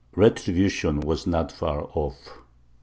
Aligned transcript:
Retribution 0.15 1.01
was 1.01 1.27
not 1.27 1.51
far 1.51 1.83
off. 1.93 2.17